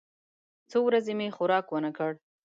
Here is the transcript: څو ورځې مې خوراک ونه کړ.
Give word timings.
څو 0.69 0.77
ورځې 0.87 1.13
مې 1.19 1.27
خوراک 1.35 1.65
ونه 1.69 1.91
کړ. 1.97 2.11